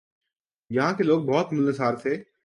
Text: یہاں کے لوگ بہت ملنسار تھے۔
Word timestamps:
یہاں 0.71 0.93
کے 0.93 1.03
لوگ 1.03 1.21
بہت 1.23 1.53
ملنسار 1.53 1.93
تھے۔ 1.93 2.13